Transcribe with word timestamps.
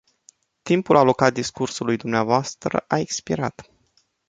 Timpul 0.61 0.95
alocat 0.95 1.33
discursului 1.33 1.97
dumneavoastră 1.97 2.85
a 2.87 2.97
expirat. 2.99 3.71